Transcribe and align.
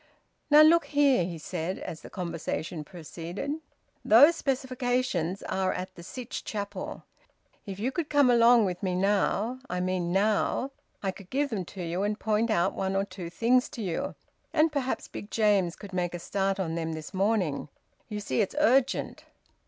"Now 0.49 0.63
look 0.63 0.85
here!" 0.85 1.23
he 1.25 1.37
said, 1.37 1.77
as 1.77 2.01
the 2.01 2.09
conversation 2.09 2.83
proceeded, 2.83 3.57
"those 4.03 4.35
specifications 4.35 5.43
are 5.43 5.71
at 5.71 5.93
the 5.93 6.01
Sytch 6.01 6.43
Chapel. 6.43 7.03
If 7.67 7.77
you 7.77 7.91
could 7.91 8.09
come 8.09 8.27
along 8.31 8.65
with 8.65 8.81
me 8.81 8.95
now 8.95 9.59
I 9.69 9.79
mean 9.79 10.11
now 10.11 10.71
I 11.03 11.11
could 11.11 11.29
give 11.29 11.51
them 11.51 11.65
to 11.65 11.83
you 11.83 12.01
and 12.01 12.19
point 12.19 12.49
out 12.49 12.73
one 12.73 12.95
or 12.95 13.05
two 13.05 13.29
things 13.29 13.69
to 13.69 13.83
you, 13.83 14.15
and 14.51 14.71
perhaps 14.71 15.07
Big 15.07 15.29
James 15.29 15.75
could 15.75 15.93
make 15.93 16.15
a 16.15 16.17
start 16.19 16.59
on 16.59 16.73
them 16.73 16.93
this 16.93 17.13
morning. 17.13 17.69
You 18.09 18.21
see 18.21 18.41
it's 18.41 18.55
urgent." 18.57 19.25